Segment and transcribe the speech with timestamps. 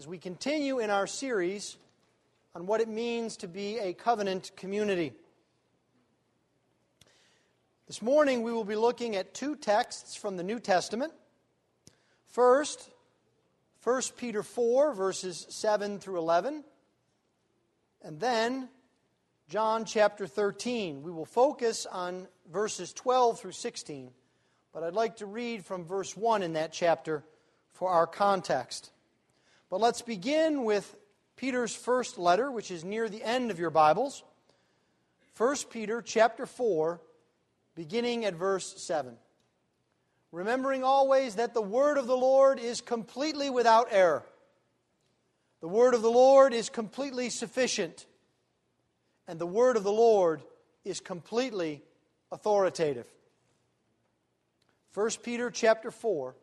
[0.00, 1.76] as we continue in our series
[2.54, 5.12] on what it means to be a covenant community.
[7.86, 11.12] This morning we will be looking at two texts from the New Testament.
[12.28, 12.88] First,
[13.84, 16.64] 1 Peter 4, verses 7 through 11,
[18.00, 18.70] and then
[19.50, 21.02] John chapter 13.
[21.02, 24.12] We will focus on verses 12 through 16,
[24.72, 27.22] but I'd like to read from verse 1 in that chapter
[27.74, 28.92] for our context.
[29.70, 30.96] But let's begin with
[31.36, 34.24] Peter's first letter, which is near the end of your Bibles.
[35.36, 37.00] 1 Peter chapter 4,
[37.76, 39.16] beginning at verse 7.
[40.32, 44.24] Remembering always that the word of the Lord is completely without error.
[45.60, 48.06] The word of the Lord is completely sufficient.
[49.28, 50.42] And the word of the Lord
[50.84, 51.80] is completely
[52.32, 53.06] authoritative.
[54.94, 56.34] 1 Peter chapter 4,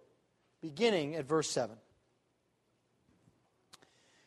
[0.61, 1.75] beginning at verse 7.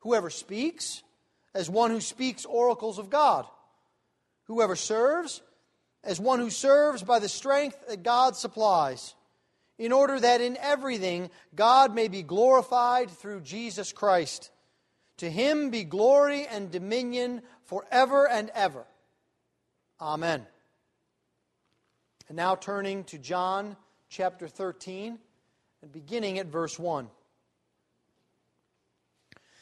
[0.00, 1.02] Whoever speaks,
[1.54, 3.46] as one who speaks oracles of God.
[4.44, 5.42] Whoever serves,
[6.02, 9.14] as one who serves by the strength that God supplies,
[9.78, 14.50] in order that in everything God may be glorified through Jesus Christ.
[15.18, 18.84] To him be glory and dominion forever and ever.
[20.00, 20.46] Amen.
[22.28, 23.76] And now turning to John
[24.08, 25.18] chapter 13
[25.82, 27.08] and beginning at verse 1.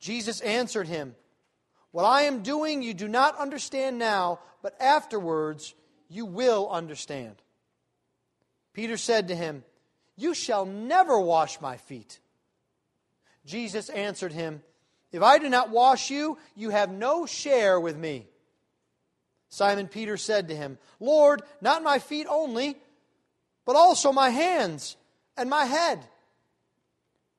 [0.00, 1.14] Jesus answered him,
[1.90, 5.74] What I am doing you do not understand now, but afterwards
[6.08, 7.36] you will understand.
[8.72, 9.64] Peter said to him,
[10.16, 12.20] You shall never wash my feet.
[13.44, 14.62] Jesus answered him,
[15.12, 18.26] If I do not wash you, you have no share with me.
[19.48, 22.76] Simon Peter said to him, Lord, not my feet only,
[23.64, 24.96] but also my hands
[25.36, 26.00] and my head.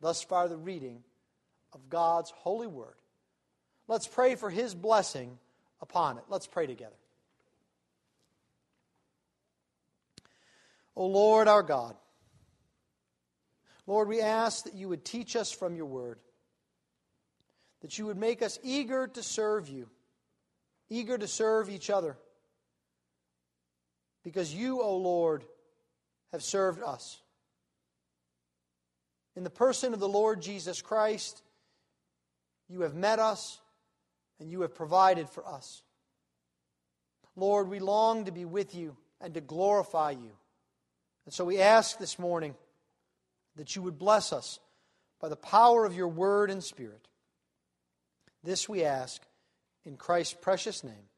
[0.00, 1.02] Thus far, the reading
[1.72, 2.94] of God's holy word.
[3.88, 5.38] Let's pray for his blessing
[5.80, 6.24] upon it.
[6.28, 6.94] Let's pray together.
[10.94, 11.94] O Lord our God,
[13.86, 16.18] Lord, we ask that you would teach us from your word,
[17.80, 19.88] that you would make us eager to serve you,
[20.90, 22.18] eager to serve each other,
[24.24, 25.44] because you, O Lord,
[26.32, 27.22] have served us
[29.38, 31.44] in the person of the Lord Jesus Christ,
[32.68, 33.60] you have met us
[34.40, 35.84] and you have provided for us.
[37.36, 40.32] Lord, we long to be with you and to glorify you.
[41.24, 42.56] And so we ask this morning
[43.54, 44.58] that you would bless us
[45.20, 47.06] by the power of your word and spirit.
[48.42, 49.22] This we ask
[49.84, 51.08] in Christ's precious name.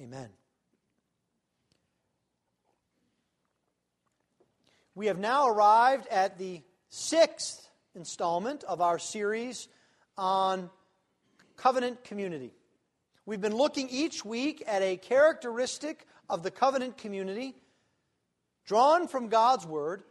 [0.00, 0.30] Amen.
[4.96, 6.62] We have now arrived at the
[6.94, 9.66] sixth installment of our series
[10.18, 10.68] on
[11.56, 12.52] covenant community.
[13.24, 17.54] We've been looking each week at a characteristic of the covenant community
[18.66, 20.02] drawn from God's Word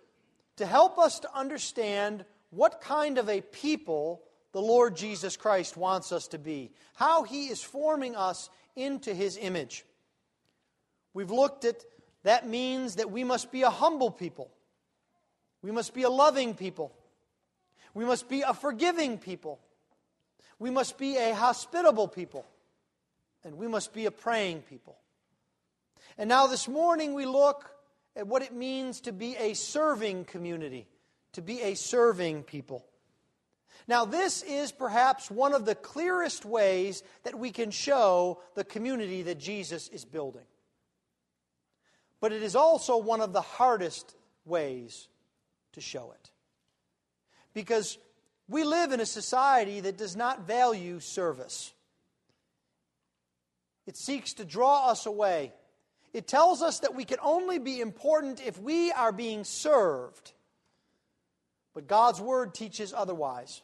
[0.58, 6.12] to help us to understand what kind of a people the Lord Jesus Christ wants
[6.12, 9.86] us to be, how He is forming us into His image.
[11.14, 11.86] We've looked at
[12.24, 14.50] that means that we must be a humble people,
[15.62, 16.92] we must be a loving people,
[17.94, 19.60] we must be a forgiving people,
[20.60, 22.46] we must be a hospitable people,
[23.44, 24.98] and we must be a praying people.
[26.18, 27.70] And now this morning we look
[28.16, 30.88] at what it means to be a serving community,
[31.34, 32.86] to be a serving people.
[33.88, 39.24] Now, this is perhaps one of the clearest ways that we can show the community
[39.24, 40.46] that Jesus is building.
[42.20, 44.16] But it is also one of the hardest
[44.46, 45.08] ways
[45.74, 46.32] to show it.
[47.54, 47.98] Because
[48.48, 51.74] we live in a society that does not value service,
[53.86, 55.54] it seeks to draw us away
[56.14, 60.34] it tells us that we can only be important if we are being served.
[61.74, 63.62] But God's Word teaches otherwise.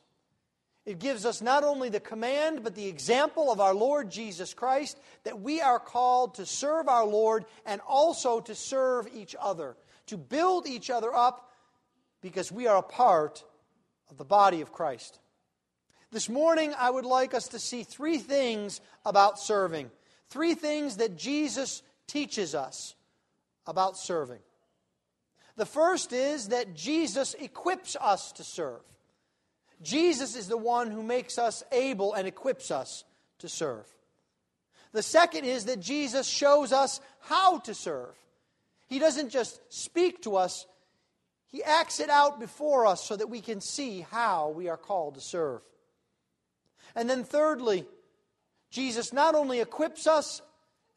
[0.85, 4.97] It gives us not only the command, but the example of our Lord Jesus Christ
[5.25, 9.75] that we are called to serve our Lord and also to serve each other,
[10.05, 11.46] to build each other up
[12.21, 13.43] because we are a part
[14.09, 15.19] of the body of Christ.
[16.11, 19.91] This morning, I would like us to see three things about serving.
[20.29, 22.95] Three things that Jesus teaches us
[23.65, 24.39] about serving.
[25.57, 28.81] The first is that Jesus equips us to serve.
[29.81, 33.03] Jesus is the one who makes us able and equips us
[33.39, 33.85] to serve.
[34.93, 38.15] The second is that Jesus shows us how to serve.
[38.87, 40.65] He doesn't just speak to us,
[41.47, 45.15] He acts it out before us so that we can see how we are called
[45.15, 45.61] to serve.
[46.95, 47.85] And then, thirdly,
[48.69, 50.41] Jesus not only equips us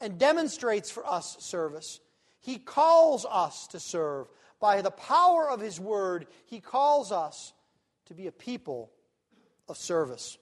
[0.01, 2.01] and demonstrates for us service.
[2.41, 4.29] He calls us to serve.
[4.61, 7.53] By the power of His Word, He calls us
[8.07, 8.91] to be a people
[9.69, 10.37] of service.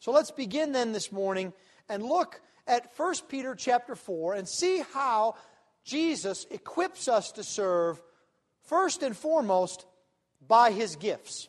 [0.00, 1.52] So let's begin then this morning
[1.88, 5.36] and look at 1 Peter chapter 4 and see how
[5.84, 8.02] Jesus equips us to serve
[8.64, 9.86] first and foremost
[10.46, 11.48] by His gifts.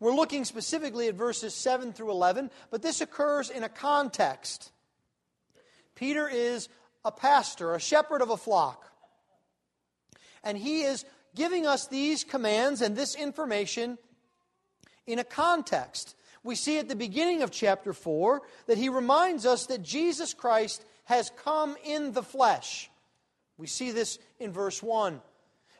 [0.00, 4.72] We're looking specifically at verses 7 through 11, but this occurs in a context
[5.94, 6.68] Peter is
[7.04, 8.90] a pastor, a shepherd of a flock.
[10.42, 11.04] And he is
[11.34, 13.98] giving us these commands and this information
[15.06, 16.16] in a context.
[16.42, 20.84] We see at the beginning of chapter 4 that he reminds us that Jesus Christ
[21.04, 22.90] has come in the flesh.
[23.58, 25.20] We see this in verse 1.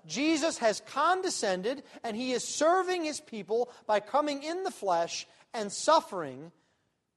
[0.06, 5.70] Jesus has condescended and he is serving his people by coming in the flesh and
[5.70, 6.50] suffering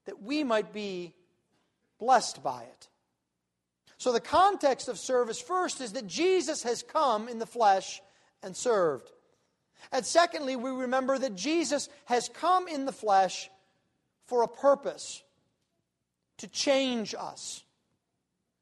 [0.04, 1.14] that we might be
[1.98, 2.88] blessed by it.
[3.98, 8.02] So, the context of service first is that Jesus has come in the flesh
[8.42, 9.10] and served.
[9.90, 13.50] And secondly, we remember that Jesus has come in the flesh
[14.26, 15.22] for a purpose
[16.38, 17.64] to change us.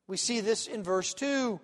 [0.07, 1.59] We see this in verse 2.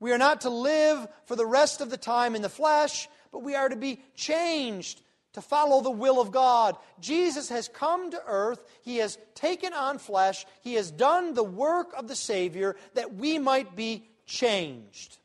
[0.00, 3.42] We are not to live for the rest of the time in the flesh, but
[3.42, 5.02] we are to be changed
[5.34, 6.76] to follow the will of God.
[7.00, 8.64] Jesus has come to earth.
[8.82, 10.46] He has taken on flesh.
[10.62, 15.18] He has done the work of the Savior that we might be changed.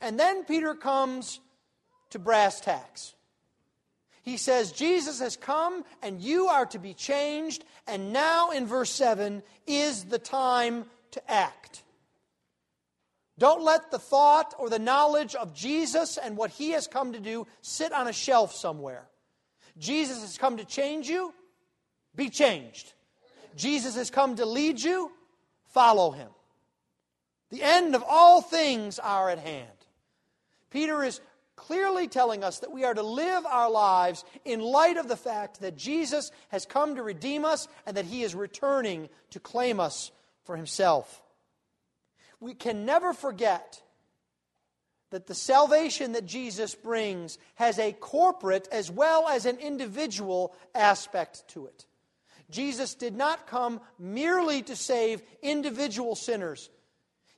[0.00, 1.40] And then Peter comes
[2.10, 3.14] to brass tacks.
[4.22, 8.90] He says, Jesus has come and you are to be changed, and now in verse
[8.90, 11.82] 7 is the time to act.
[13.40, 17.20] Don't let the thought or the knowledge of Jesus and what he has come to
[17.20, 19.08] do sit on a shelf somewhere.
[19.78, 21.32] Jesus has come to change you,
[22.14, 22.92] be changed.
[23.56, 25.10] Jesus has come to lead you,
[25.70, 26.28] follow him.
[27.48, 29.68] The end of all things are at hand.
[30.68, 31.22] Peter is
[31.56, 35.62] clearly telling us that we are to live our lives in light of the fact
[35.62, 40.12] that Jesus has come to redeem us and that he is returning to claim us
[40.44, 41.22] for himself
[42.40, 43.82] we can never forget
[45.10, 51.46] that the salvation that Jesus brings has a corporate as well as an individual aspect
[51.48, 51.86] to it.
[52.50, 56.70] Jesus did not come merely to save individual sinners.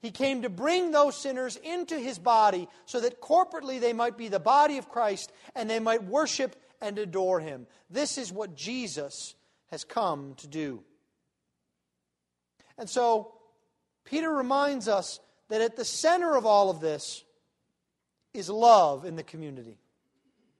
[0.00, 4.28] He came to bring those sinners into his body so that corporately they might be
[4.28, 7.66] the body of Christ and they might worship and adore him.
[7.88, 9.35] This is what Jesus
[9.71, 10.82] has come to do.
[12.76, 13.32] And so,
[14.04, 17.25] Peter reminds us that at the center of all of this
[18.35, 19.78] is love in the community.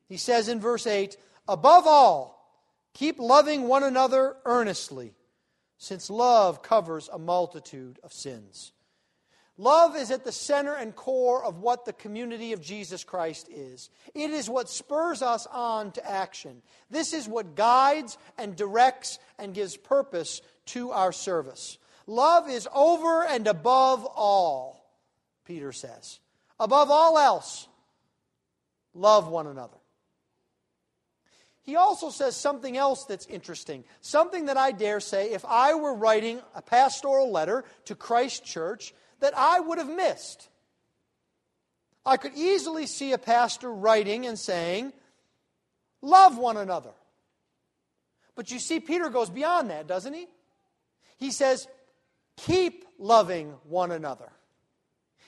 [0.08, 1.16] He says in verse 8,
[1.49, 2.61] Above all,
[2.92, 5.14] keep loving one another earnestly,
[5.78, 8.72] since love covers a multitude of sins.
[9.58, 13.90] Love is at the center and core of what the community of Jesus Christ is.
[14.14, 16.62] It is what spurs us on to action.
[16.90, 21.78] This is what guides and directs and gives purpose to our service.
[22.06, 24.85] Love is over and above all,
[25.44, 26.18] Peter says.
[26.59, 27.68] Above all else,
[28.94, 29.76] love one another.
[31.62, 33.85] He also says something else that's interesting.
[34.00, 38.92] Something that I dare say, if I were writing a pastoral letter to Christ Church,
[39.21, 40.49] that I would have missed.
[42.04, 44.92] I could easily see a pastor writing and saying,
[46.00, 46.90] Love one another.
[48.35, 50.26] But you see, Peter goes beyond that, doesn't he?
[51.18, 51.68] He says,
[52.36, 54.30] Keep loving one another.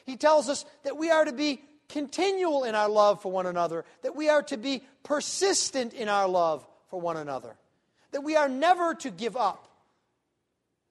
[0.05, 3.85] He tells us that we are to be continual in our love for one another,
[4.03, 7.57] that we are to be persistent in our love for one another,
[8.13, 9.69] that we are never to give up,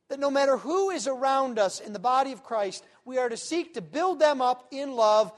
[0.09, 3.37] that no matter who is around us in the body of Christ, we are to
[3.37, 5.31] seek to build them up in love,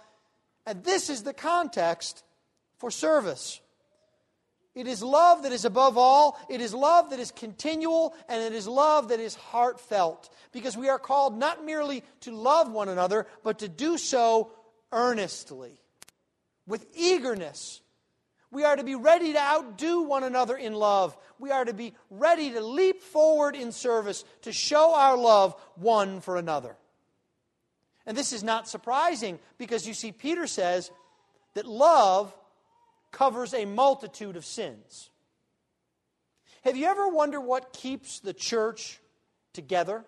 [0.66, 2.24] and this is the context
[2.78, 3.60] for service.
[4.76, 6.38] It is love that is above all.
[6.50, 10.30] It is love that is continual, and it is love that is heartfelt.
[10.52, 14.52] Because we are called not merely to love one another, but to do so
[14.92, 15.80] earnestly,
[16.68, 17.82] with eagerness.
[18.52, 21.18] We are to be ready to outdo one another in love.
[21.40, 26.22] We are to be ready to leap forward in service to show our love one
[26.22, 26.76] for another.
[28.06, 30.92] And this is not surprising because you see, Peter says
[31.54, 32.34] that love
[33.16, 35.10] covers a multitude of sins.
[36.66, 39.00] Have you ever wondered what keeps the church
[39.54, 40.04] together?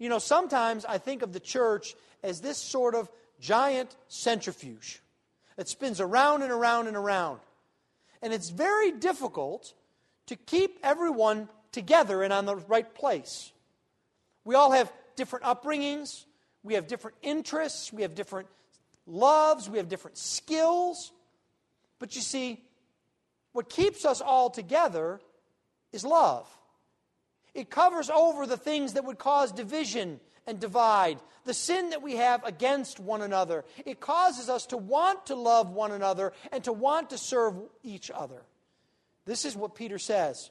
[0.00, 5.00] You know, sometimes I think of the church as this sort of giant centrifuge
[5.54, 7.38] that spins around and around and around.
[8.20, 9.72] And it's very difficult
[10.26, 13.52] to keep everyone together and on the right place.
[14.44, 16.24] We all have different upbringings,
[16.64, 18.48] we have different interests, we have different
[19.06, 21.12] loves, we have different skills.
[21.98, 22.62] But you see,
[23.52, 25.20] what keeps us all together
[25.92, 26.46] is love.
[27.54, 32.16] It covers over the things that would cause division and divide, the sin that we
[32.16, 33.64] have against one another.
[33.84, 38.10] It causes us to want to love one another and to want to serve each
[38.10, 38.42] other.
[39.24, 40.50] This is what Peter says.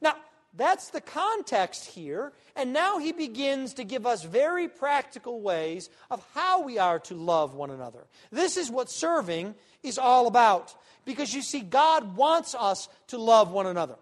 [0.00, 0.16] Now,
[0.54, 6.24] that's the context here, and now he begins to give us very practical ways of
[6.34, 8.06] how we are to love one another.
[8.32, 13.52] This is what serving is all about, because you see, God wants us to love
[13.52, 13.96] one another.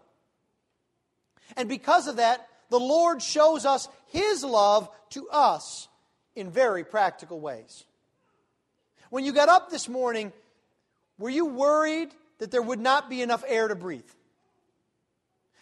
[1.57, 5.88] And because of that, the Lord shows us His love to us
[6.35, 7.85] in very practical ways.
[9.11, 10.33] When you got up this morning,
[11.19, 14.09] were you worried that there would not be enough air to breathe?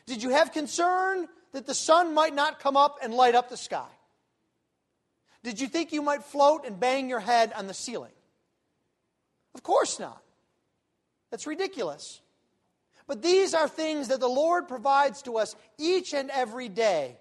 [0.06, 3.56] Did you have concern that the sun might not come up and light up the
[3.56, 3.88] sky?
[5.42, 8.12] Did you think you might float and bang your head on the ceiling?
[9.54, 10.22] Of course not.
[11.30, 12.20] That's ridiculous.
[13.06, 17.16] But these are things that the Lord provides to us each and every day.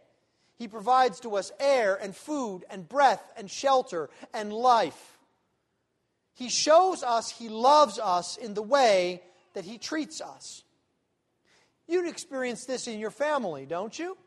[0.58, 5.18] He provides to us air and food and breath and shelter and life.
[6.34, 9.22] He shows us He loves us in the way
[9.54, 10.65] that He treats us.
[11.88, 14.18] You'd experience this in your family, don't you?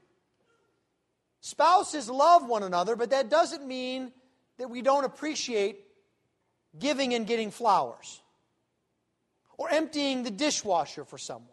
[1.40, 4.12] Spouses love one another, but that doesn't mean
[4.58, 5.84] that we don't appreciate
[6.78, 8.20] giving and getting flowers
[9.56, 11.48] or emptying the dishwasher for someone,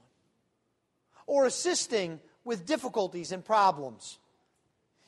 [1.26, 4.20] or assisting with difficulties and problems.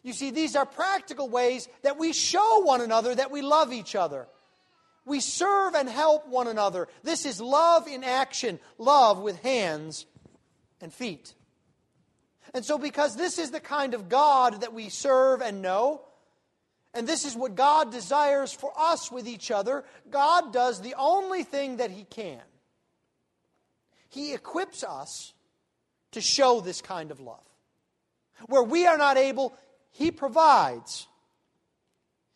[0.01, 3.95] You see, these are practical ways that we show one another that we love each
[3.95, 4.27] other.
[5.05, 6.87] We serve and help one another.
[7.03, 10.05] This is love in action, love with hands
[10.81, 11.33] and feet.
[12.53, 16.01] And so, because this is the kind of God that we serve and know,
[16.93, 21.43] and this is what God desires for us with each other, God does the only
[21.43, 22.41] thing that He can
[24.09, 25.33] he equips us
[26.11, 27.43] to show this kind of love.
[28.47, 29.57] Where we are not able,
[29.91, 31.07] He provides.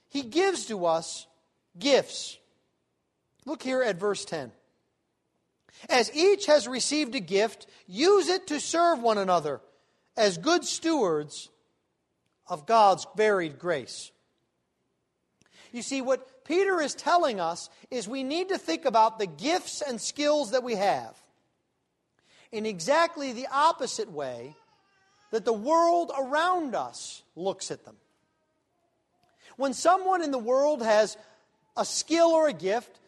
[0.10, 1.28] He gives to us
[1.78, 2.38] gifts.
[3.46, 4.52] Look here at verse 10.
[5.90, 9.62] As each has received a gift, use it to serve one another
[10.16, 11.50] as good stewards
[12.48, 14.12] of God's varied grace.
[15.72, 19.82] You see, what Peter is telling us is we need to think about the gifts
[19.82, 21.16] and skills that we have
[22.52, 24.56] in exactly the opposite way
[25.32, 27.96] that the world around us looks at them.
[29.56, 31.18] When someone in the world has
[31.78, 33.00] a skill or a gift,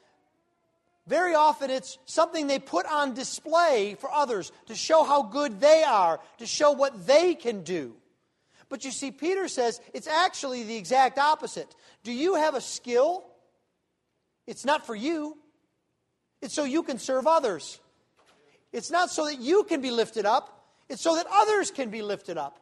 [1.07, 5.83] very often it's something they put on display for others to show how good they
[5.83, 7.95] are, to show what they can do.
[8.69, 11.75] But you see, Peter says it's actually the exact opposite.
[12.03, 13.25] Do you have a skill?
[14.47, 15.37] It's not for you,
[16.41, 17.79] it's so you can serve others.
[18.71, 22.01] It's not so that you can be lifted up, it's so that others can be
[22.01, 22.59] lifted up.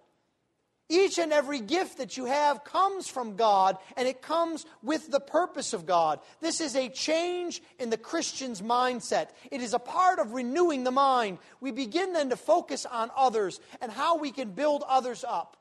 [0.92, 5.22] Each and every gift that you have comes from God, and it comes with the
[5.22, 6.20] purpose of God.
[6.42, 9.30] This is a change in the Christian's mindset.
[9.52, 11.38] It is a part of renewing the mind.
[11.62, 15.56] We begin then to focus on others and how we can build others up,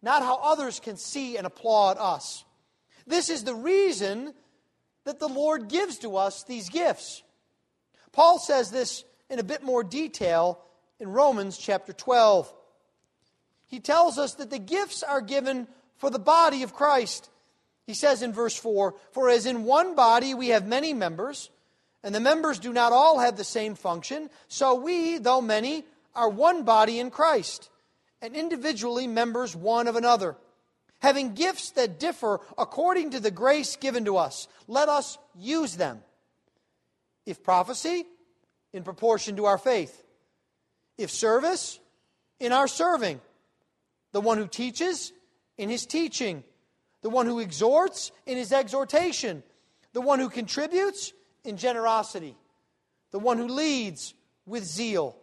[0.00, 2.42] not how others can see and applaud us.
[3.06, 4.32] This is the reason
[5.04, 7.22] that the Lord gives to us these gifts.
[8.10, 10.64] Paul says this in a bit more detail
[10.98, 12.50] in Romans chapter 12
[13.72, 17.30] he tells us that the gifts are given for the body of Christ.
[17.86, 21.48] He says in verse 4 For as in one body we have many members,
[22.02, 26.28] and the members do not all have the same function, so we, though many, are
[26.28, 27.70] one body in Christ,
[28.20, 30.36] and individually members one of another.
[31.00, 36.02] Having gifts that differ according to the grace given to us, let us use them.
[37.24, 38.04] If prophecy,
[38.74, 40.04] in proportion to our faith.
[40.98, 41.80] If service,
[42.38, 43.22] in our serving
[44.12, 45.12] the one who teaches
[45.58, 46.44] in his teaching,
[47.02, 49.42] the one who exhorts in his exhortation,
[49.92, 51.12] the one who contributes
[51.44, 52.36] in generosity,
[53.10, 54.14] the one who leads
[54.46, 55.16] with zeal,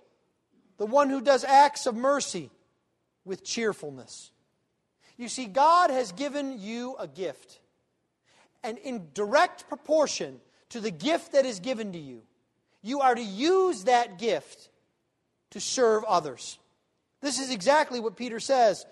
[0.78, 2.50] the one who does acts of mercy
[3.26, 4.32] with cheerfulness.
[5.18, 7.60] You see, God has given you a gift.
[8.64, 12.22] And in direct proportion to the gift that is given to you,
[12.82, 14.70] you are to use that gift
[15.52, 16.58] to serve others.
[17.22, 18.86] This is exactly what Peter says.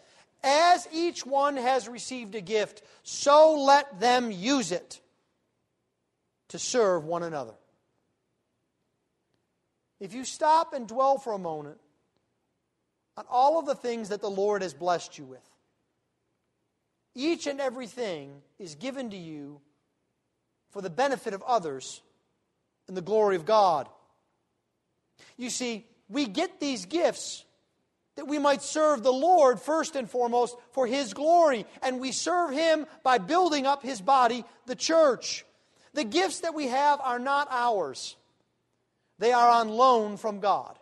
[0.43, 4.99] As each one has received a gift, so let them use it
[6.49, 7.55] to serve one another.
[9.99, 11.79] If you stop and dwell for a moment
[13.17, 15.49] on all of the things that the Lord has blessed you with,
[17.15, 19.59] each and everything is given to you
[20.69, 22.01] for the benefit of others
[22.87, 23.89] and the glory of God.
[25.35, 27.43] You see, we get these gifts
[28.17, 31.65] that we might serve the Lord first and foremost for His glory.
[31.83, 35.45] And we serve Him by building up His body, the church.
[35.93, 38.17] The gifts that we have are not ours,
[39.19, 40.77] they are on loan from God.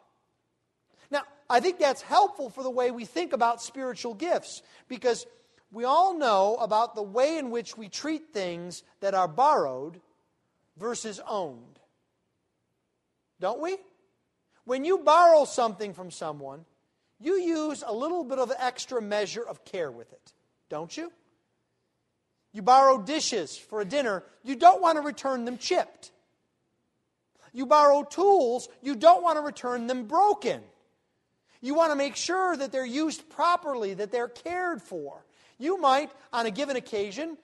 [1.12, 5.26] Now, I think that's helpful for the way we think about spiritual gifts because
[5.71, 10.00] we all know about the way in which we treat things that are borrowed
[10.78, 11.80] versus owned.
[13.41, 13.78] Don't we?
[14.63, 16.65] When you borrow something from someone,
[17.26, 20.34] you use a little bit of extra measure of care with it,
[20.70, 21.12] don't you?
[22.54, 26.12] You borrow dishes for a dinner, you don't want to return them chipped.
[27.52, 30.62] You borrow tools, you don't want to return them broken.
[31.62, 35.26] You want to make sure that they're used properly, that they're cared for.
[35.58, 37.38] You might, on a given occasion,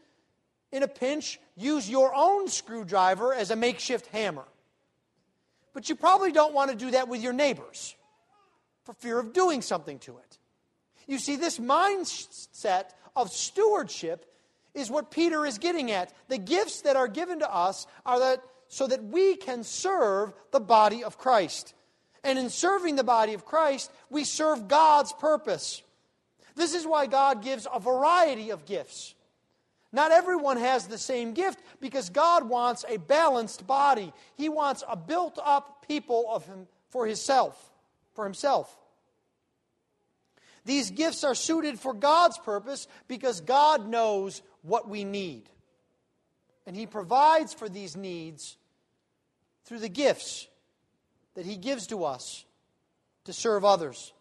[0.71, 4.45] in a pinch, use your own screwdriver as a makeshift hammer.
[5.73, 7.95] But you probably don't want to do that with your neighbors
[8.83, 10.37] for fear of doing something to it.
[11.07, 14.25] You see, this mindset of stewardship
[14.73, 16.13] is what Peter is getting at.
[16.29, 20.59] The gifts that are given to us are that so that we can serve the
[20.61, 21.73] body of Christ.
[22.23, 25.81] And in serving the body of Christ, we serve God's purpose.
[26.55, 29.13] This is why God gives a variety of gifts.
[29.91, 34.13] Not everyone has the same gift because God wants a balanced body.
[34.35, 37.70] He wants a built up people of him for himself
[38.21, 38.77] for himself.
[40.63, 45.49] These gifts are suited for God's purpose because God knows what we need.
[46.67, 48.57] And He provides for these needs
[49.65, 50.47] through the gifts
[51.33, 52.45] that He gives to us
[53.25, 54.13] to serve others.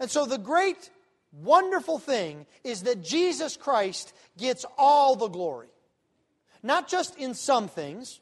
[0.00, 0.90] And so the great,
[1.30, 5.68] wonderful thing is that Jesus Christ gets all the glory.
[6.60, 8.18] Not just in some things,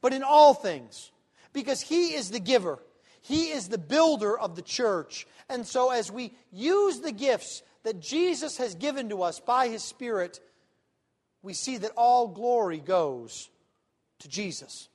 [0.00, 1.10] but in all things.
[1.52, 2.78] Because He is the giver
[3.22, 5.26] he is the builder of the church.
[5.48, 9.82] And so, as we use the gifts that Jesus has given to us by His
[9.82, 10.40] Spirit,
[11.42, 13.48] we see that all glory goes
[14.18, 14.88] to Jesus.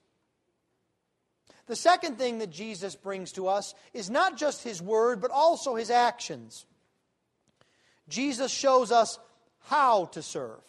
[1.68, 5.76] The second thing that Jesus brings to us is not just his word, but also
[5.76, 6.66] his actions.
[8.08, 9.20] Jesus shows us
[9.64, 10.62] how to serve.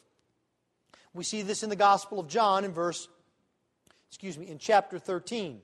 [1.14, 3.08] We see this in the Gospel of John in verse,
[4.08, 5.60] excuse me, in chapter 13.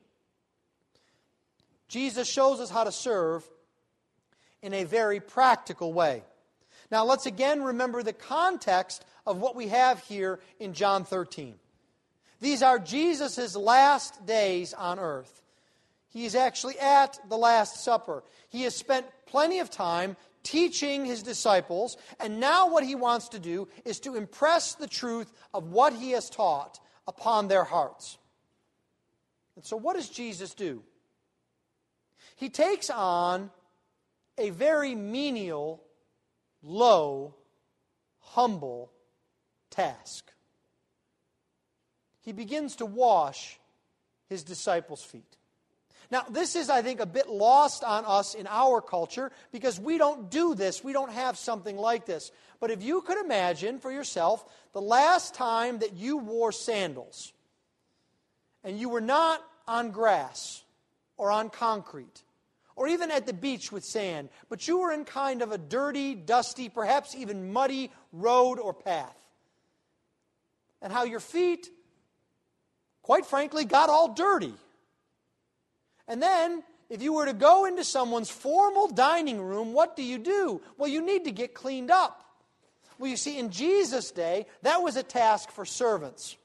[1.89, 3.49] Jesus shows us how to serve
[4.63, 6.23] in a very practical way.
[6.91, 11.55] Now, let's again remember the context of what we have here in John 13.
[12.41, 15.43] These are Jesus' last days on earth.
[16.09, 18.23] He is actually at the Last Supper.
[18.49, 23.39] He has spent plenty of time teaching his disciples, and now what he wants to
[23.39, 28.19] do is to impress the truth of what he has taught upon their hearts.
[29.57, 30.83] And so, what does Jesus do?
[32.35, 33.51] He takes on
[34.37, 35.83] a very menial,
[36.63, 37.35] low,
[38.21, 38.91] humble
[39.71, 40.33] task.
[42.23, 43.59] He begins to wash
[44.29, 45.37] his disciples' feet.
[46.11, 49.99] Now, this is, I think, a bit lost on us in our culture because we
[49.99, 50.85] don't do this.
[50.85, 52.31] We don't have something like this.
[52.61, 57.33] But if you could imagine for yourself the last time that you wore sandals
[58.63, 60.64] and you were not on grass
[61.17, 62.23] or on concrete
[62.77, 66.15] or even at the beach with sand, but you were in kind of a dirty,
[66.15, 69.17] dusty, perhaps even muddy road or path,
[70.83, 71.71] and how your feet,
[73.03, 74.55] quite frankly, got all dirty
[76.07, 80.19] and then, if you were to go into someone's formal dining room, what do you
[80.19, 80.61] do?
[80.77, 82.21] Well, you need to get cleaned up.
[82.99, 86.37] Well, you see, in Jesus' day, that was a task for servants.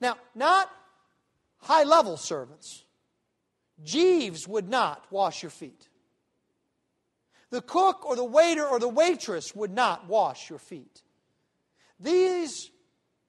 [0.00, 0.70] Now, not
[1.58, 2.84] high level servants.
[3.84, 5.88] Jeeves would not wash your feet.
[7.50, 11.02] The cook or the waiter or the waitress would not wash your feet.
[11.98, 12.70] These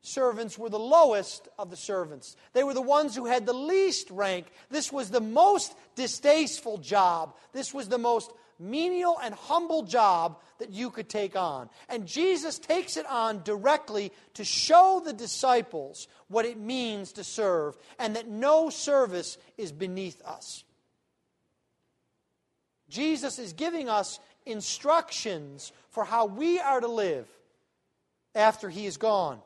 [0.02, 2.36] servants were the lowest of the servants.
[2.54, 4.48] They were the ones who had the least rank.
[4.70, 7.36] This was the most distasteful job.
[7.54, 11.70] This was the most menial and humble job that you could take on.
[11.88, 17.78] And Jesus takes it on directly to show the disciples what it means to serve
[17.98, 20.64] and that no service is beneath us.
[22.90, 27.28] Jesus is giving us instructions for how we are to live
[28.36, 29.40] after he is gone.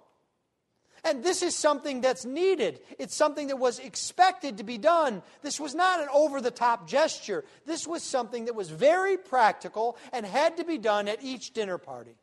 [1.04, 2.80] And this is something that's needed.
[2.98, 5.22] It's something that was expected to be done.
[5.42, 7.44] This was not an over the top gesture.
[7.66, 11.78] This was something that was very practical and had to be done at each dinner
[11.78, 12.16] party.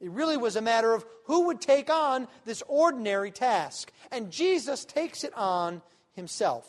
[0.00, 3.92] It really was a matter of who would take on this ordinary task.
[4.10, 6.66] And Jesus takes it on himself.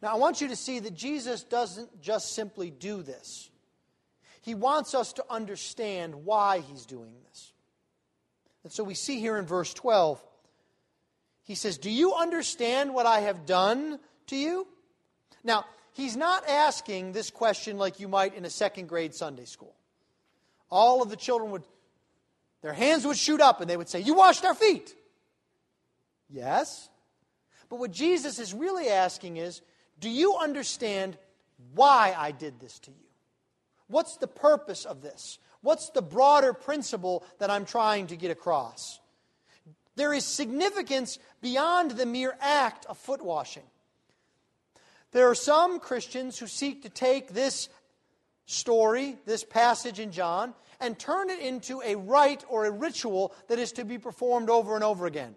[0.00, 3.50] Now, I want you to see that Jesus doesn't just simply do this,
[4.40, 7.51] he wants us to understand why he's doing this.
[8.64, 10.22] And so we see here in verse 12,
[11.44, 13.98] he says, Do you understand what I have done
[14.28, 14.66] to you?
[15.42, 19.74] Now, he's not asking this question like you might in a second grade Sunday school.
[20.70, 21.64] All of the children would,
[22.62, 24.94] their hands would shoot up and they would say, You washed our feet.
[26.30, 26.88] Yes.
[27.68, 29.60] But what Jesus is really asking is,
[29.98, 31.18] Do you understand
[31.74, 32.96] why I did this to you?
[33.88, 35.38] What's the purpose of this?
[35.62, 39.00] What's the broader principle that I'm trying to get across?
[39.94, 43.62] There is significance beyond the mere act of foot washing.
[45.12, 47.68] There are some Christians who seek to take this
[48.46, 53.58] story, this passage in John, and turn it into a rite or a ritual that
[53.58, 55.36] is to be performed over and over again.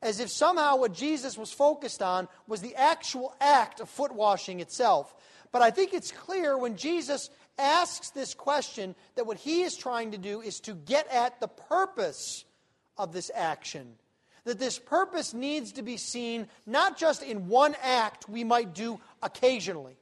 [0.00, 4.60] As if somehow what Jesus was focused on was the actual act of foot washing
[4.60, 5.14] itself.
[5.52, 10.12] But I think it's clear when Jesus asks this question that what he is trying
[10.12, 12.44] to do is to get at the purpose
[12.96, 13.94] of this action.
[14.44, 19.00] That this purpose needs to be seen not just in one act we might do
[19.22, 19.96] occasionally,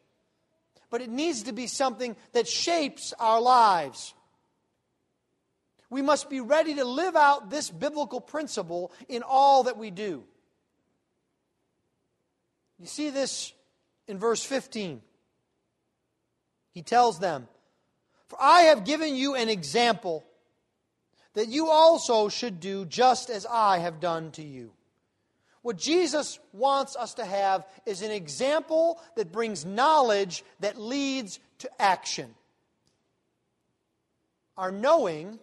[0.90, 4.14] but it needs to be something that shapes our lives.
[5.90, 10.24] We must be ready to live out this biblical principle in all that we do.
[12.78, 13.52] You see this
[14.08, 15.00] in verse 15.
[16.74, 17.46] He tells them,
[18.26, 20.24] For I have given you an example
[21.34, 24.72] that you also should do just as I have done to you.
[25.62, 31.70] What Jesus wants us to have is an example that brings knowledge that leads to
[31.80, 32.34] action.
[34.58, 35.38] Our knowing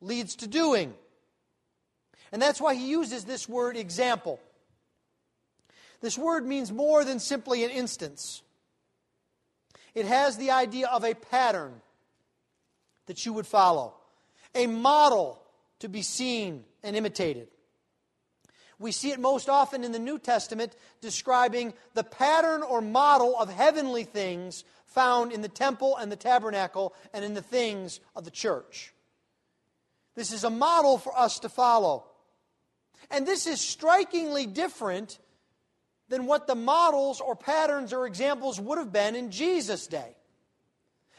[0.00, 0.94] leads to doing.
[2.32, 4.40] And that's why he uses this word example.
[6.00, 8.42] This word means more than simply an instance.
[9.94, 11.80] It has the idea of a pattern
[13.06, 13.94] that you would follow,
[14.54, 15.42] a model
[15.80, 17.48] to be seen and imitated.
[18.78, 23.50] We see it most often in the New Testament describing the pattern or model of
[23.50, 28.30] heavenly things found in the temple and the tabernacle and in the things of the
[28.30, 28.94] church.
[30.14, 32.04] This is a model for us to follow.
[33.10, 35.18] And this is strikingly different
[36.10, 40.14] than what the models or patterns or examples would have been in Jesus' day.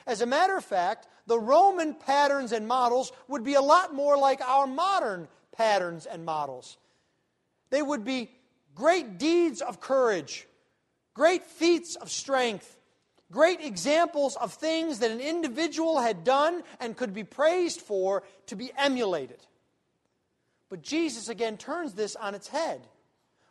[0.06, 4.18] As a matter of fact, the Roman patterns and models would be a lot more
[4.18, 6.78] like our modern patterns and models.
[7.70, 8.32] They would be
[8.76, 10.46] great deeds of courage,
[11.14, 12.78] great feats of strength,
[13.32, 18.58] great examples of things that an individual had done and could be praised for to
[18.58, 19.40] be emulated.
[20.70, 22.82] But Jesus again turns this on its head.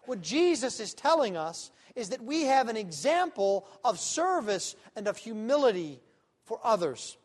[0.06, 5.16] What Jesus is telling us is that we have an example of service and of
[5.16, 6.00] humility
[6.44, 7.16] for others.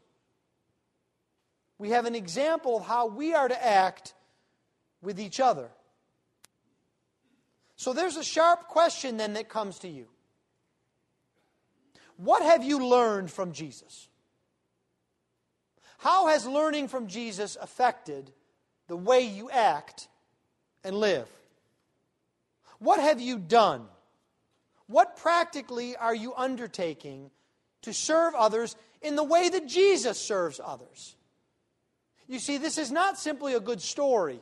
[1.78, 4.14] We have an example of how we are to act
[5.02, 5.70] with each other.
[7.76, 10.08] So there's a sharp question then that comes to you.
[12.18, 14.08] What have you learned from Jesus?
[15.98, 18.32] How has learning from Jesus affected
[18.88, 20.08] the way you act
[20.84, 21.28] and live?
[22.80, 23.86] What have you done?
[24.88, 27.32] What practically are you undertaking
[27.82, 31.16] to serve others in the way that Jesus serves others?
[32.28, 34.42] You see, this is not simply a good story.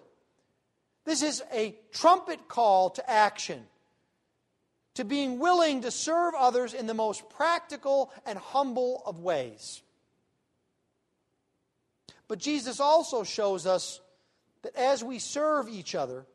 [1.05, 3.63] This is a trumpet call to action,
[4.95, 9.81] to being willing to serve others in the most practical and humble of ways.
[12.27, 13.99] But Jesus also shows us
[14.61, 16.25] that as we serve each other,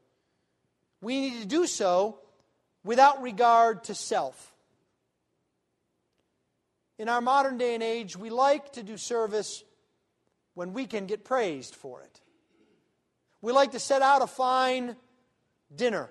[1.00, 2.18] we need to do so
[2.84, 4.52] without regard to self.
[6.98, 9.62] In our modern day and age, we like to do service
[10.54, 12.20] when we can get praised for it.
[13.40, 14.96] We like to set out a fine
[15.74, 16.10] dinner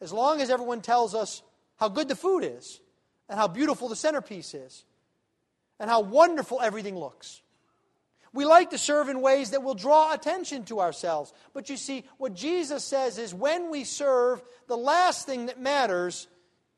[0.00, 1.42] as long as everyone tells us
[1.76, 2.80] how good the food is
[3.28, 4.84] and how beautiful the centerpiece is
[5.78, 7.42] and how wonderful everything looks.
[8.36, 11.32] We like to serve in ways that will draw attention to ourselves.
[11.54, 16.28] But you see, what Jesus says is when we serve, the last thing that matters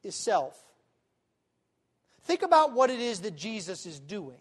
[0.04, 0.56] is self.
[2.22, 4.38] Think about what it is that Jesus is doing.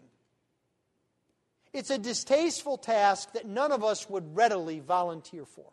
[1.72, 5.72] It's a distasteful task that none of us would readily volunteer for.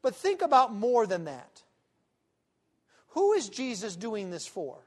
[0.00, 1.62] But think about more than that.
[3.08, 4.78] Who is Jesus doing this for?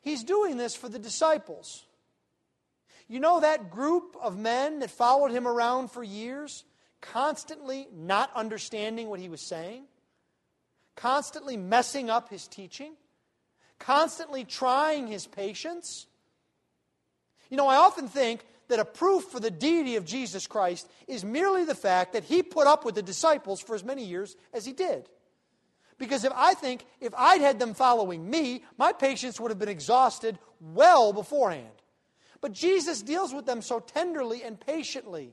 [0.00, 1.84] He's doing this for the disciples.
[3.08, 6.64] You know that group of men that followed him around for years,
[7.00, 9.84] constantly not understanding what he was saying,
[10.96, 12.94] constantly messing up his teaching,
[13.78, 16.06] constantly trying his patience?
[17.50, 21.24] You know, I often think that a proof for the deity of Jesus Christ is
[21.24, 24.64] merely the fact that he put up with the disciples for as many years as
[24.64, 25.10] he did.
[25.98, 29.68] Because if I think if I'd had them following me, my patience would have been
[29.68, 31.68] exhausted well beforehand.
[32.44, 35.32] But Jesus deals with them so tenderly and patiently.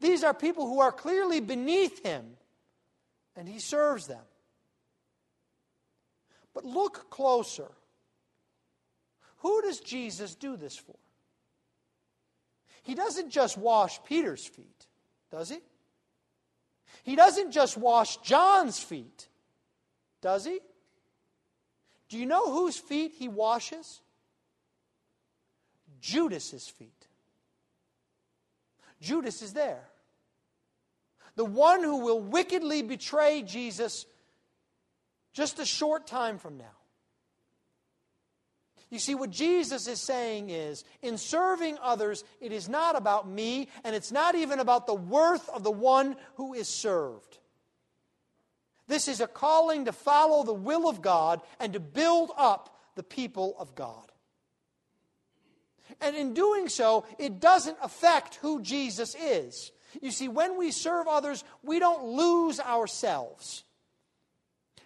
[0.00, 2.26] These are people who are clearly beneath him,
[3.36, 4.24] and he serves them.
[6.54, 7.70] But look closer.
[9.42, 10.96] Who does Jesus do this for?
[12.82, 14.88] He doesn't just wash Peter's feet,
[15.30, 15.60] does he?
[17.04, 19.28] He doesn't just wash John's feet,
[20.20, 20.58] does he?
[22.08, 24.00] Do you know whose feet he washes?
[26.00, 27.06] Judas's feet.
[29.00, 29.88] Judas is there.
[31.36, 34.06] The one who will wickedly betray Jesus
[35.32, 36.64] just a short time from now.
[38.90, 43.68] You see, what Jesus is saying is in serving others, it is not about me,
[43.84, 47.38] and it's not even about the worth of the one who is served.
[48.88, 53.04] This is a calling to follow the will of God and to build up the
[53.04, 54.09] people of God.
[56.00, 59.72] And in doing so, it doesn't affect who Jesus is.
[60.00, 63.64] You see, when we serve others, we don't lose ourselves.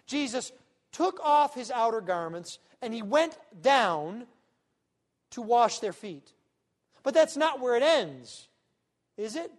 [0.07, 0.51] Jesus
[0.91, 4.25] took off his outer garments and he went down
[5.31, 6.31] to wash their feet.
[7.03, 8.47] But that's not where it ends,
[9.17, 9.51] is it?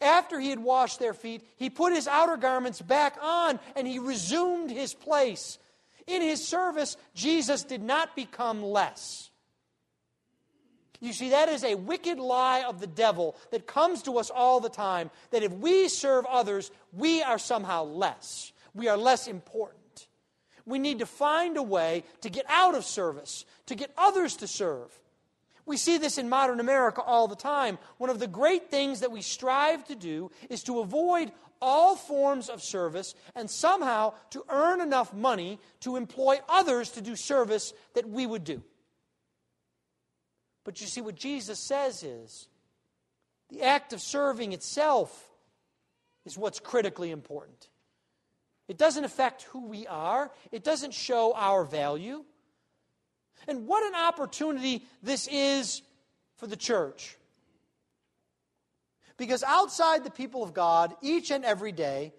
[0.00, 3.98] After he had washed their feet, he put his outer garments back on and he
[3.98, 5.58] resumed his place.
[6.06, 9.30] In his service, Jesus did not become less.
[11.02, 14.60] You see, that is a wicked lie of the devil that comes to us all
[14.60, 18.52] the time that if we serve others, we are somehow less.
[18.72, 20.06] We are less important.
[20.64, 24.46] We need to find a way to get out of service, to get others to
[24.46, 24.96] serve.
[25.66, 27.78] We see this in modern America all the time.
[27.98, 32.48] One of the great things that we strive to do is to avoid all forms
[32.48, 38.08] of service and somehow to earn enough money to employ others to do service that
[38.08, 38.62] we would do.
[40.64, 42.48] But you see, what Jesus says is
[43.50, 45.28] the act of serving itself
[46.24, 47.68] is what's critically important.
[48.68, 52.24] It doesn't affect who we are, it doesn't show our value.
[53.48, 55.82] And what an opportunity this is
[56.36, 57.16] for the church.
[59.16, 62.12] Because outside the people of God, each and every day,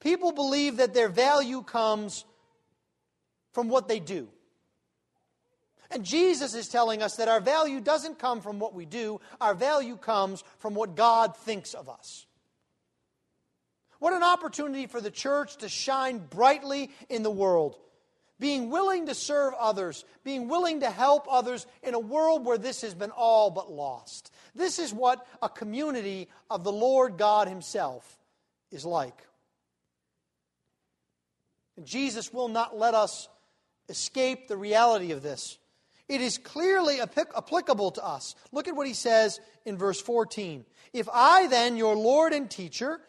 [0.00, 2.24] people believe that their value comes
[3.52, 4.28] from what they do.
[5.92, 9.54] And Jesus is telling us that our value doesn't come from what we do, our
[9.54, 12.26] value comes from what God thinks of us.
[13.98, 17.78] What an opportunity for the church to shine brightly in the world
[18.42, 22.80] being willing to serve others, being willing to help others in a world where this
[22.80, 24.32] has been all but lost.
[24.52, 28.18] This is what a community of the Lord God Himself
[28.72, 29.16] is like.
[31.76, 33.28] And Jesus will not let us
[33.88, 35.56] escape the reality of this.
[36.12, 38.34] It is clearly applicable to us.
[38.52, 40.66] Look at what he says in verse 14.
[40.92, 43.00] If I, then, your Lord and teacher,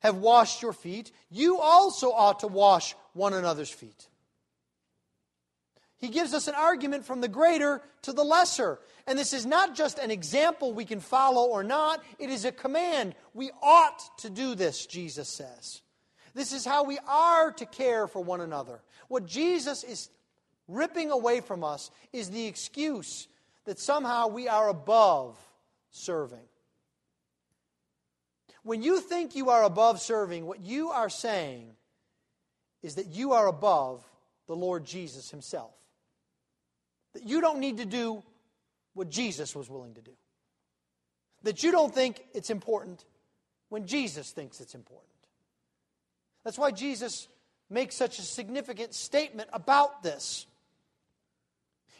[0.00, 4.08] have washed your feet, you also ought to wash one another's feet.
[5.96, 8.78] He gives us an argument from the greater to the lesser.
[9.06, 12.52] And this is not just an example we can follow or not, it is a
[12.52, 13.14] command.
[13.32, 15.80] We ought to do this, Jesus says.
[16.34, 18.82] This is how we are to care for one another.
[19.08, 20.10] What Jesus is
[20.70, 23.28] ripping away from us is the excuse
[23.64, 25.38] that somehow we are above
[25.90, 26.38] serving.
[28.62, 31.70] When you think you are above serving, what you are saying
[32.82, 34.04] is that you are above
[34.46, 35.74] the Lord Jesus Himself.
[37.14, 38.22] That you don't need to do
[38.94, 40.12] what Jesus was willing to do.
[41.42, 43.04] That you don't think it's important
[43.68, 45.06] when Jesus thinks it's important.
[46.44, 47.28] That's why Jesus
[47.68, 50.46] makes such a significant statement about this.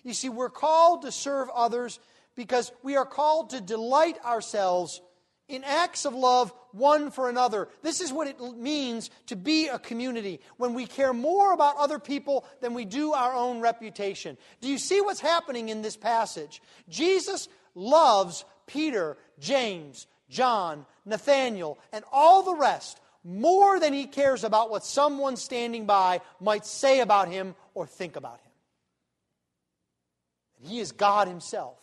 [0.03, 1.99] You see, we're called to serve others
[2.35, 5.01] because we are called to delight ourselves
[5.51, 7.69] in acts of love one for another.
[7.83, 11.99] This is what it means to be a community when we care more about other
[11.99, 14.39] people than we do our own reputation.
[14.61, 16.63] Do you see what's happening in this passage?
[16.89, 24.71] Jesus loves Peter, James, John, Nathaniel, and all the rest more than he cares about
[24.71, 28.50] what someone standing by might say about him or think about him.
[30.63, 31.79] He is God Himself.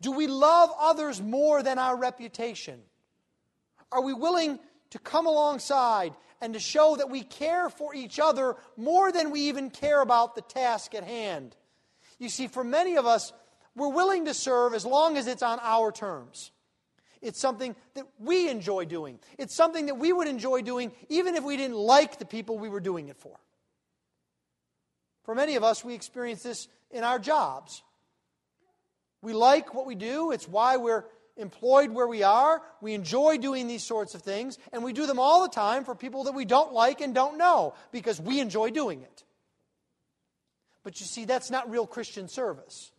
[0.00, 2.80] Do we love others more than our reputation?
[3.92, 4.58] Are we willing
[4.90, 9.42] to come alongside and to show that we care for each other more than we
[9.42, 11.54] even care about the task at hand?
[12.18, 13.32] You see, for many of us,
[13.74, 16.50] we're willing to serve as long as it's on our terms.
[17.20, 19.18] It's something that we enjoy doing.
[19.38, 22.68] It's something that we would enjoy doing even if we didn't like the people we
[22.68, 23.38] were doing it for.
[25.24, 27.82] For many of us, we experience this in our jobs.
[29.22, 31.04] We like what we do, it's why we're
[31.36, 32.62] employed where we are.
[32.80, 35.94] We enjoy doing these sorts of things, and we do them all the time for
[35.94, 39.24] people that we don't like and don't know because we enjoy doing it.
[40.82, 42.92] But you see, that's not real Christian service.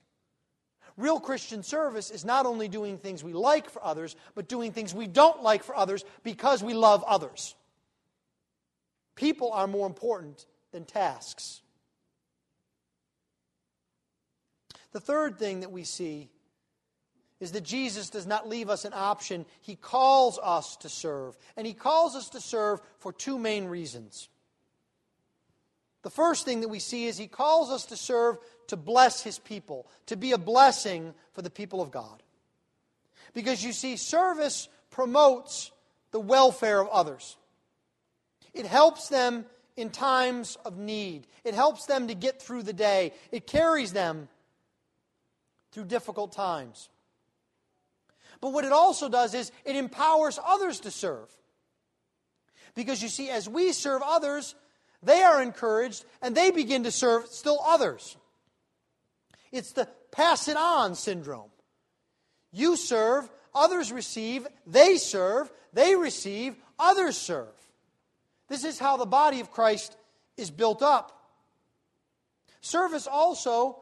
[0.97, 4.93] Real Christian service is not only doing things we like for others, but doing things
[4.93, 7.55] we don't like for others because we love others.
[9.15, 11.61] People are more important than tasks.
[14.91, 16.29] The third thing that we see
[17.39, 19.45] is that Jesus does not leave us an option.
[19.61, 21.37] He calls us to serve.
[21.57, 24.29] And He calls us to serve for two main reasons.
[26.03, 29.39] The first thing that we see is He calls us to serve to bless His
[29.39, 32.21] people, to be a blessing for the people of God.
[33.33, 35.71] Because you see, service promotes
[36.11, 37.37] the welfare of others,
[38.53, 39.45] it helps them
[39.77, 44.27] in times of need, it helps them to get through the day, it carries them
[45.71, 46.89] through difficult times.
[48.39, 51.29] But what it also does is it empowers others to serve.
[52.75, 54.55] Because you see, as we serve others,
[55.03, 58.17] they are encouraged and they begin to serve still others.
[59.51, 61.49] It's the pass it on syndrome.
[62.51, 67.53] You serve, others receive, they serve, they receive, others serve.
[68.49, 69.95] This is how the body of Christ
[70.37, 71.17] is built up.
[72.61, 73.80] Service also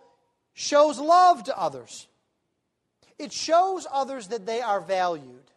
[0.59, 2.05] shows love to others.
[3.17, 5.51] It shows others that they are valued.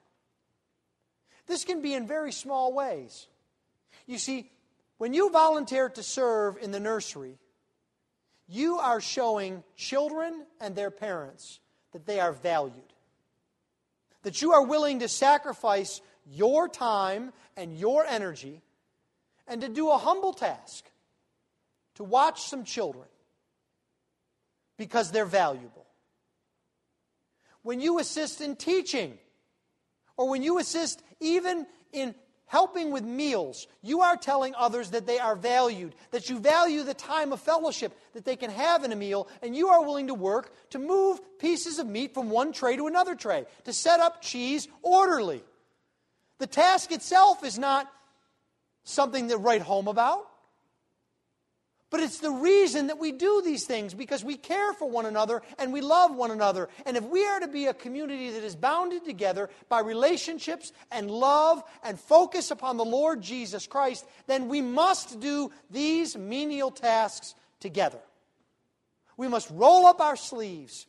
[1.48, 3.26] This can be in very small ways.
[4.06, 4.48] You see,
[4.98, 7.36] when you volunteer to serve in the nursery,
[8.46, 11.58] you are showing children and their parents
[11.90, 12.92] that they are valued.
[14.22, 16.00] That you are willing to sacrifice
[16.30, 18.62] your time and your energy
[19.48, 20.84] and to do a humble task
[21.96, 23.08] to watch some children
[24.82, 25.86] because they're valuable.
[27.62, 29.16] When you assist in teaching,
[30.16, 32.16] or when you assist even in
[32.46, 36.94] helping with meals, you are telling others that they are valued, that you value the
[36.94, 40.14] time of fellowship that they can have in a meal, and you are willing to
[40.14, 44.20] work to move pieces of meat from one tray to another tray, to set up
[44.20, 45.44] cheese orderly.
[46.38, 47.88] The task itself is not
[48.82, 50.26] something to write home about.
[51.92, 55.42] But it's the reason that we do these things because we care for one another
[55.58, 56.70] and we love one another.
[56.86, 61.10] And if we are to be a community that is bounded together by relationships and
[61.10, 67.34] love and focus upon the Lord Jesus Christ, then we must do these menial tasks
[67.60, 68.00] together.
[69.18, 70.86] We must roll up our sleeves.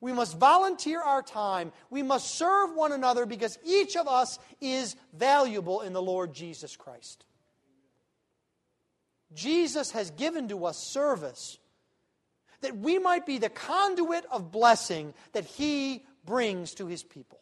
[0.00, 1.70] We must volunteer our time.
[1.90, 6.76] We must serve one another because each of us is valuable in the Lord Jesus
[6.76, 7.26] Christ.
[9.36, 11.58] Jesus has given to us service
[12.62, 17.38] that we might be the conduit of blessing that he brings to his people.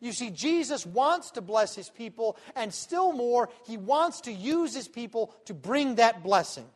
[0.00, 4.74] You see, Jesus wants to bless his people, and still more, he wants to use
[4.74, 6.66] his people to bring that blessing.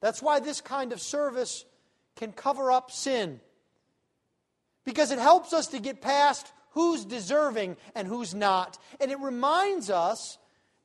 [0.00, 1.64] That's why this kind of service
[2.16, 3.40] can cover up sin,
[4.84, 8.78] because it helps us to get past who's deserving and who's not.
[9.00, 10.36] And it reminds us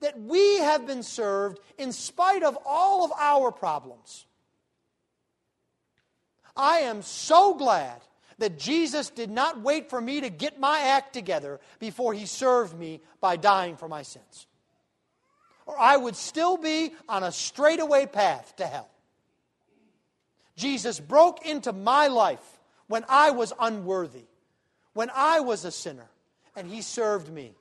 [0.02, 4.26] that we have been served in spite of all of our problems.
[6.56, 8.02] I am so glad
[8.38, 12.78] that Jesus did not wait for me to get my act together before he served
[12.78, 14.48] me by dying for my sins.
[15.66, 18.90] Or I would still be on a straightaway path to hell.
[20.56, 24.26] Jesus broke into my life when I was unworthy,
[24.94, 26.10] when I was a sinner,
[26.56, 27.54] and he served me.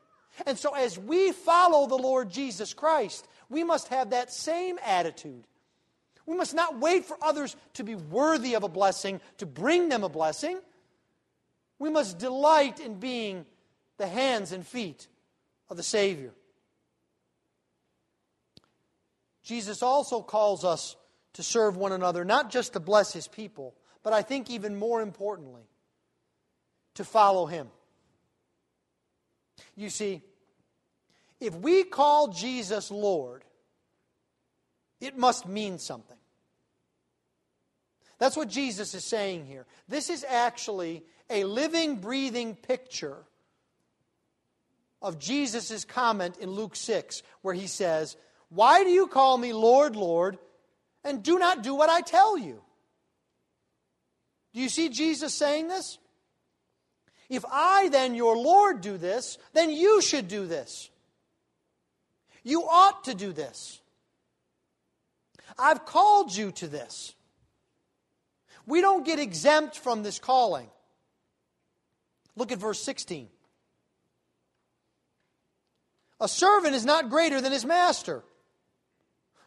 [0.46, 5.44] And so, as we follow the Lord Jesus Christ, we must have that same attitude.
[6.26, 10.04] We must not wait for others to be worthy of a blessing to bring them
[10.04, 10.58] a blessing.
[11.78, 13.46] We must delight in being
[13.96, 15.08] the hands and feet
[15.70, 16.32] of the Savior.
[19.42, 20.96] Jesus also calls us
[21.32, 25.00] to serve one another, not just to bless his people, but I think even more
[25.00, 25.62] importantly,
[26.94, 27.68] to follow him.
[29.76, 30.22] You see,
[31.40, 33.44] if we call Jesus Lord,
[35.00, 36.16] it must mean something.
[38.18, 39.66] That's what Jesus is saying here.
[39.88, 43.18] This is actually a living, breathing picture
[45.00, 48.16] of Jesus' comment in Luke 6, where he says,
[48.48, 50.38] Why do you call me Lord, Lord,
[51.04, 52.60] and do not do what I tell you?
[54.52, 55.98] Do you see Jesus saying this?
[57.28, 60.90] If I, then, your Lord, do this, then you should do this.
[62.44, 63.80] You ought to do this.
[65.58, 67.14] I've called you to this.
[68.66, 70.68] We don't get exempt from this calling.
[72.36, 73.28] Look at verse 16.
[76.20, 78.22] A servant is not greater than his master,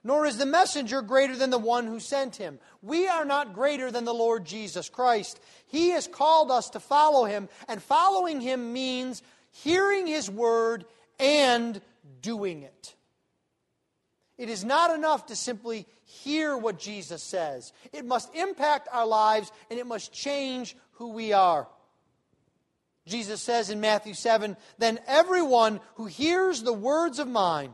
[0.03, 2.59] nor is the messenger greater than the one who sent him.
[2.81, 5.39] We are not greater than the Lord Jesus Christ.
[5.67, 9.21] He has called us to follow him, and following him means
[9.51, 10.85] hearing his word
[11.19, 11.79] and
[12.21, 12.95] doing it.
[14.37, 17.73] It is not enough to simply hear what Jesus says.
[17.93, 21.67] It must impact our lives and it must change who we are.
[23.05, 27.73] Jesus says in Matthew 7 Then everyone who hears the words of mine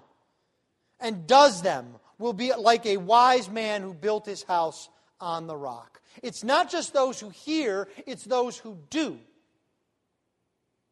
[1.00, 5.56] and does them will be like a wise man who built his house on the
[5.56, 6.02] rock.
[6.24, 9.20] It's not just those who hear, it's those who do.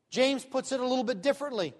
[0.09, 1.73] James puts it a little bit differently.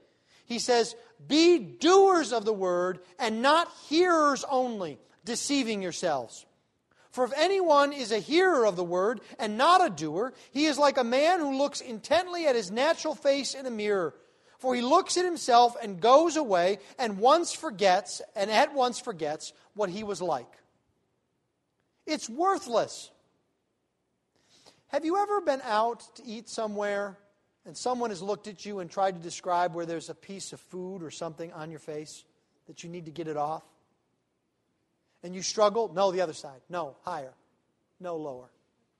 [0.46, 0.96] He says,
[1.28, 6.46] Be doers of the word and not hearers only, deceiving yourselves.
[7.12, 10.78] For if anyone is a hearer of the word and not a doer, he is
[10.78, 14.14] like a man who looks intently at his natural face in a mirror.
[14.60, 19.54] For he looks at himself and goes away and once forgets, and at once forgets
[19.76, 20.52] what he was like.
[22.06, 23.12] It's worthless.
[24.88, 27.18] Have you ever been out to eat somewhere
[27.66, 30.60] and someone has looked at you and tried to describe where there's a piece of
[30.60, 32.24] food or something on your face
[32.68, 33.64] that you need to get it off,
[35.24, 36.62] and you struggle, no, the other side.
[36.70, 37.34] No, higher.
[38.00, 38.50] No, lower.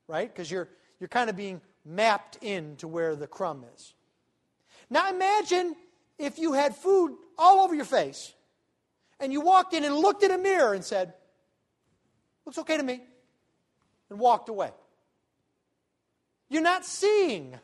[0.08, 0.32] Right?
[0.32, 0.68] Because you're,
[1.00, 3.94] you're kind of being mapped in to where the crumb is.
[4.90, 5.76] Now imagine
[6.18, 8.34] if you had food all over your face,
[9.20, 11.14] and you walked in and looked in a mirror and said,
[12.46, 13.02] Looks okay to me.
[14.10, 14.72] And walked away.
[16.50, 17.58] You're not seeing.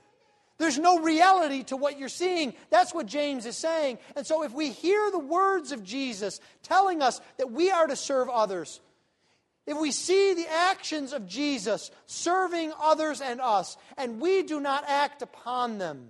[0.62, 2.54] There's no reality to what you're seeing.
[2.70, 3.98] That's what James is saying.
[4.16, 7.96] And so, if we hear the words of Jesus telling us that we are to
[7.96, 8.80] serve others,
[9.66, 14.84] if we see the actions of Jesus serving others and us, and we do not
[14.88, 16.10] act upon them,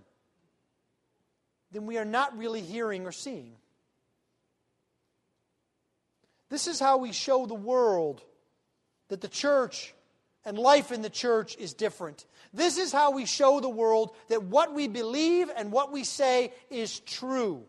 [1.71, 3.53] then we are not really hearing or seeing.
[6.49, 8.21] This is how we show the world
[9.07, 9.93] that the church
[10.43, 12.25] and life in the church is different.
[12.53, 16.53] This is how we show the world that what we believe and what we say
[16.69, 17.63] is true.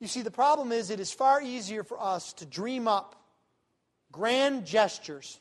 [0.00, 3.16] You see, the problem is it is far easier for us to dream up
[4.12, 5.40] grand gestures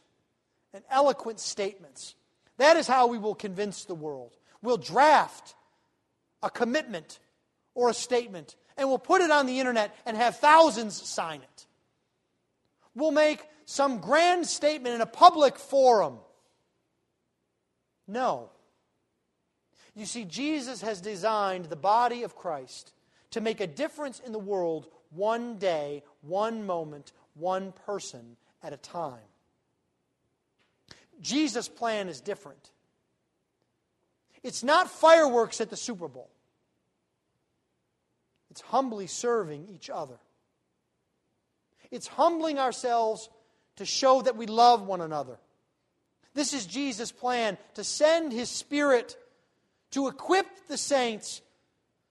[0.74, 2.16] and eloquent statements.
[2.58, 4.38] That is how we will convince the world.
[4.62, 5.56] We'll draft
[6.42, 7.20] a commitment
[7.76, 11.68] or a statement and we'll put it on the internet and have thousands sign it.
[12.96, 16.18] We'll make some grand statement in a public forum.
[18.08, 18.50] No.
[19.96, 22.94] You see, Jesus has designed the body of Christ
[23.32, 28.78] to make a difference in the world one day, one moment, one person at a
[28.78, 29.20] time.
[31.22, 32.72] Jesus' plan is different.
[34.42, 36.30] It's not fireworks at the Super Bowl,
[38.52, 40.20] it's humbly serving each other.
[41.92, 43.30] It's humbling ourselves
[43.78, 45.38] to show that we love one another.
[46.34, 49.16] This is Jesus' plan to send his Spirit
[49.92, 51.42] to equip the saints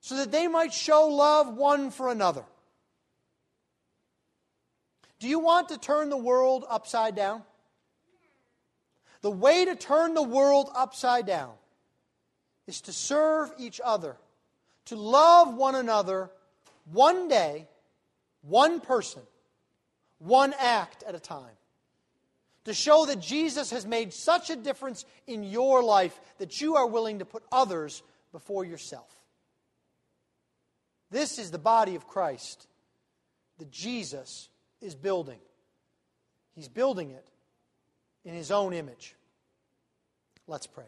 [0.01, 2.45] so that they might show love one for another.
[5.19, 7.43] Do you want to turn the world upside down?
[9.21, 11.53] The way to turn the world upside down
[12.67, 14.17] is to serve each other,
[14.87, 16.31] to love one another
[16.91, 17.69] one day,
[18.43, 19.23] one person,
[20.25, 21.57] one act at a time.
[22.65, 26.87] To show that Jesus has made such a difference in your life that you are
[26.87, 29.09] willing to put others before yourself.
[31.11, 32.67] This is the body of Christ
[33.59, 34.49] that Jesus
[34.81, 35.41] is building.
[36.55, 37.27] He's building it
[38.25, 39.17] in his own image.
[40.47, 40.87] Let's pray.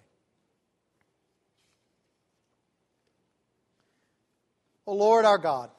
[4.87, 5.71] O Lord our God,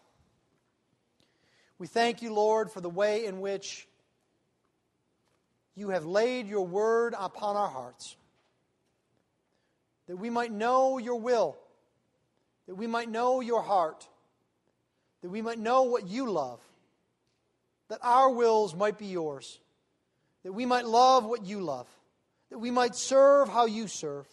[1.78, 3.88] we thank you, Lord, for the way in which
[5.76, 8.15] you have laid your word upon our hearts,
[10.07, 11.57] that we might know your will,
[12.67, 14.07] that we might know your heart,
[15.21, 16.61] that we might know what you love,
[17.89, 19.59] that our wills might be yours,
[20.43, 21.88] that we might love what you love,
[22.51, 24.26] that we might serve how you serve.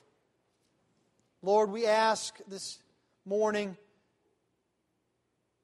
[1.43, 2.79] Lord, we ask this
[3.27, 3.77] morning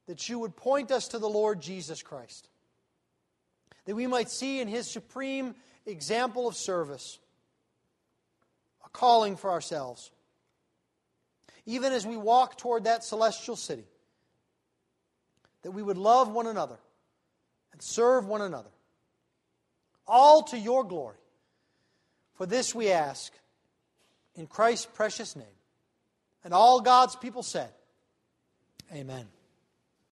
[0.09, 2.49] that you would point us to the Lord Jesus Christ,
[3.85, 5.55] that we might see in his supreme
[5.85, 7.19] example of service
[8.85, 10.11] a calling for ourselves,
[11.67, 13.85] even as we walk toward that celestial city,
[15.63, 16.79] that we would love one another
[17.73, 18.71] and serve one another,
[20.07, 21.19] all to your glory.
[22.37, 23.31] For this we ask
[24.37, 25.45] in Christ's precious name.
[26.45, 27.69] And all God's people said,
[28.91, 29.27] Amen.